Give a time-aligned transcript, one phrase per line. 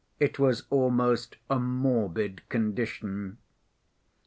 [0.19, 3.37] It was almost a morbid condition.